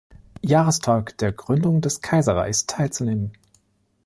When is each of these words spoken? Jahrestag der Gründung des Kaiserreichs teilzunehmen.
Jahrestag 0.41 1.15
der 1.19 1.31
Gründung 1.31 1.81
des 1.81 2.01
Kaiserreichs 2.01 2.65
teilzunehmen. 2.65 3.33